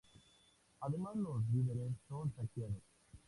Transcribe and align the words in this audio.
Además 0.79 1.15
los 1.17 1.47
víveres 1.51 1.91
son 2.09 2.33
saqueados. 2.35 2.81